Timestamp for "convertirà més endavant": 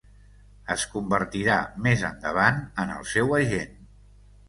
0.93-2.61